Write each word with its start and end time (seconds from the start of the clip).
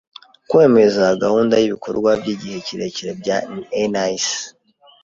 kwemeza 0.49 1.03
gahunda 1.23 1.53
y’ibikorwa 1.61 2.09
by’igihe 2.21 2.57
kirekire 2.67 3.11
bya 3.21 3.37
NIC; 3.93 4.25